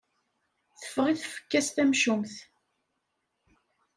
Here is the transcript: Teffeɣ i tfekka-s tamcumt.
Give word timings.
Teffeɣ 0.79 1.05
i 1.09 1.15
tfekka-s 1.21 1.67
tamcumt. 1.75 2.35